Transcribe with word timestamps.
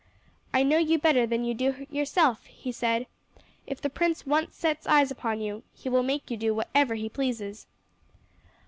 "I 0.51 0.63
know 0.63 0.79
you 0.79 0.97
better 0.97 1.27
than 1.27 1.43
you 1.43 1.53
know 1.53 1.75
yourself," 1.91 2.47
he 2.47 2.71
said. 2.71 3.05
"If 3.67 3.79
the 3.79 3.89
prince 3.91 4.25
once 4.25 4.55
sets 4.55 4.87
eyes 4.87 5.11
upon 5.11 5.41
you, 5.41 5.61
he 5.75 5.89
will 5.89 6.01
make 6.01 6.31
you 6.31 6.37
do 6.37 6.55
whatever 6.55 6.95
he 6.95 7.07
pleases." 7.07 7.67